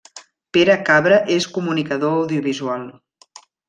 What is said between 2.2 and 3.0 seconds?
audiovisual.